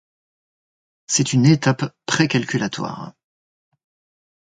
C'est 1.05 1.31
une 1.33 1.45
étape 1.45 1.95
précalculatoire. 2.07 3.13